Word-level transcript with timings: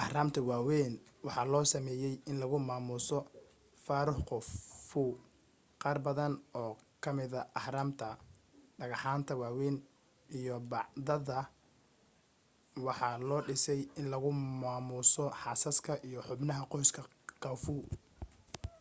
ahraamta 0.00 0.40
waawayn 0.48 0.94
waxaa 1.26 1.50
loo 1.52 1.64
sameeyay 1.72 2.14
in 2.30 2.36
lagu 2.42 2.58
maamuso 2.68 3.18
pharaoh 3.86 4.20
khufu 4.28 5.02
qaarbadan 5.82 6.32
oo 6.62 6.72
kamida 7.04 7.40
ahraamta 7.60 8.06
dhagxaanta 8.78 9.32
waweyn 9.42 9.76
iyo 10.38 10.54
bacbadada 10.70 11.38
waxaa 12.86 13.16
loo 13.28 13.40
dhisay 13.46 13.80
in 13.98 14.06
lagu 14.12 14.30
maamuuso 14.62 15.24
xaasaska 15.42 15.92
iyo 16.08 16.20
xubnaha 16.26 16.62
qoyska 16.72 17.00
khafu 17.42 17.74